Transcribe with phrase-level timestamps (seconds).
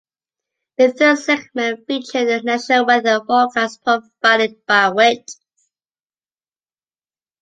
[0.79, 5.35] The third segment featured a national weather forecast provided by Witte.